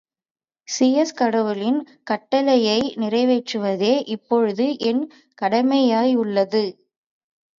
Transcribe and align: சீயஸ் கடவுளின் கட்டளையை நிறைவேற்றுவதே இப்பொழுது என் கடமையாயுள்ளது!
சீயஸ் 0.67 1.13
கடவுளின் 1.13 1.77
கட்டளையை 2.03 2.79
நிறைவேற்றுவதே 2.95 3.93
இப்பொழுது 4.07 4.65
என் 4.83 5.03
கடமையாயுள்ளது! 5.41 6.63